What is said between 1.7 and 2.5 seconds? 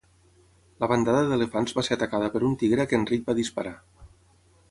va ser atacada per